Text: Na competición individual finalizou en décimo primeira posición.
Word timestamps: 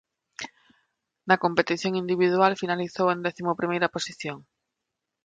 Na 1.29 1.37
competición 1.43 1.93
individual 2.03 2.59
finalizou 2.61 3.07
en 3.09 3.19
décimo 3.27 3.59
primeira 3.61 3.91
posición. 3.95 4.37